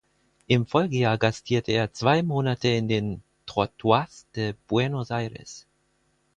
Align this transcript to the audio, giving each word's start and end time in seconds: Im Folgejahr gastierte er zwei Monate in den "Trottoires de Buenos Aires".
Im 0.47 0.65
Folgejahr 0.65 1.19
gastierte 1.19 1.73
er 1.73 1.93
zwei 1.93 2.23
Monate 2.23 2.69
in 2.69 2.87
den 2.87 3.21
"Trottoires 3.45 4.25
de 4.35 4.55
Buenos 4.67 5.11
Aires". 5.11 5.67